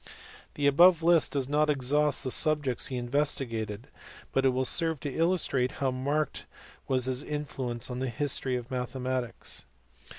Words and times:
The 0.55 0.65
above 0.65 1.03
list 1.03 1.33
does 1.33 1.47
not 1.47 1.69
exhaust 1.69 2.23
the 2.23 2.31
subjects 2.31 2.87
he 2.87 2.95
investigated, 2.97 3.87
but 4.31 4.47
it 4.47 4.49
will 4.49 4.65
serve 4.65 4.99
to 5.01 5.13
illustrate 5.13 5.73
how 5.73 5.91
marked 5.91 6.47
was 6.87 7.05
his 7.05 7.21
influence 7.23 7.91
on 7.91 7.99
the 7.99 8.09
history 8.09 8.55
of 8.55 8.71
mathematics. 8.71 9.65